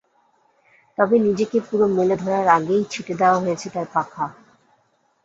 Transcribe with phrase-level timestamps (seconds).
[0.97, 4.25] তবে নিজেকে পুরো মেলে ধরার আগেই ছেঁটে দেওয়া হয়েছে তাঁর পাখা।